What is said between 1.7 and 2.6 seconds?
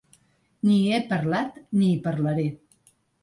ni hi parlaré.